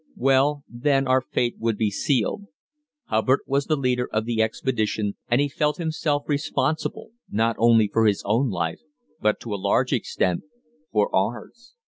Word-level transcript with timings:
Well, 0.17 0.63
then, 0.67 1.07
our 1.07 1.21
fate 1.21 1.57
would 1.59 1.77
be 1.77 1.91
sealed. 1.91 2.47
Hubbard 3.05 3.41
was 3.45 3.65
the 3.65 3.75
leader 3.75 4.09
of 4.11 4.25
the 4.25 4.41
expedition 4.41 5.15
and 5.29 5.39
he 5.39 5.47
felt 5.47 5.77
himself 5.77 6.23
responsible, 6.27 7.11
not 7.29 7.55
only 7.59 7.87
for 7.87 8.07
his 8.07 8.23
own 8.25 8.49
life, 8.49 8.79
but, 9.21 9.39
to 9.41 9.53
a 9.53 9.61
large 9.61 9.93
extent, 9.93 10.41
for 10.91 11.15
ours. 11.15 11.75